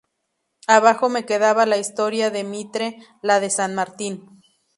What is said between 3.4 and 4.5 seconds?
San Martín.